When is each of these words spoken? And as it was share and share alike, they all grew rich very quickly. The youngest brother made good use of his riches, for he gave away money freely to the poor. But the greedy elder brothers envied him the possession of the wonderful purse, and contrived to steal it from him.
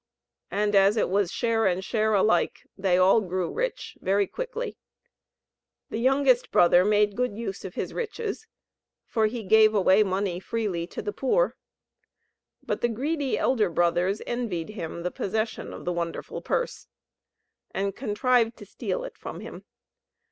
And 0.49 0.73
as 0.73 0.97
it 0.97 1.09
was 1.11 1.31
share 1.31 1.67
and 1.67 1.85
share 1.85 2.15
alike, 2.15 2.67
they 2.75 2.97
all 2.97 3.21
grew 3.21 3.51
rich 3.51 3.99
very 4.01 4.25
quickly. 4.25 4.75
The 5.91 5.99
youngest 5.99 6.49
brother 6.49 6.83
made 6.83 7.15
good 7.15 7.35
use 7.37 7.63
of 7.63 7.75
his 7.75 7.93
riches, 7.93 8.47
for 9.05 9.27
he 9.27 9.43
gave 9.43 9.75
away 9.75 10.01
money 10.01 10.39
freely 10.39 10.87
to 10.87 11.03
the 11.03 11.13
poor. 11.13 11.55
But 12.63 12.81
the 12.81 12.89
greedy 12.89 13.37
elder 13.37 13.69
brothers 13.69 14.23
envied 14.25 14.69
him 14.69 15.03
the 15.03 15.11
possession 15.11 15.71
of 15.71 15.85
the 15.85 15.93
wonderful 15.93 16.41
purse, 16.41 16.87
and 17.69 17.95
contrived 17.95 18.57
to 18.57 18.65
steal 18.65 19.03
it 19.03 19.19
from 19.19 19.41
him. 19.41 19.65